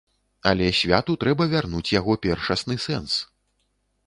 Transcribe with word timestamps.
Але 0.51 0.69
святу 0.77 1.15
трэба 1.23 1.47
вярнуць 1.53 1.87
яго 1.99 2.17
першасны 2.25 2.79
сэнс. 2.89 3.13